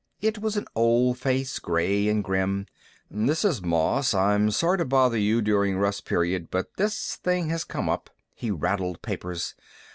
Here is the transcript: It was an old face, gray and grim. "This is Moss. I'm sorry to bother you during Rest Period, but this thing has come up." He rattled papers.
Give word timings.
It 0.19 0.39
was 0.39 0.57
an 0.57 0.65
old 0.73 1.19
face, 1.19 1.59
gray 1.59 2.07
and 2.07 2.23
grim. 2.23 2.65
"This 3.11 3.45
is 3.45 3.61
Moss. 3.61 4.15
I'm 4.15 4.49
sorry 4.49 4.79
to 4.79 4.85
bother 4.85 5.15
you 5.19 5.43
during 5.43 5.77
Rest 5.77 6.05
Period, 6.05 6.49
but 6.49 6.73
this 6.77 7.17
thing 7.17 7.49
has 7.49 7.63
come 7.63 7.87
up." 7.87 8.09
He 8.33 8.49
rattled 8.49 9.03
papers. 9.03 9.53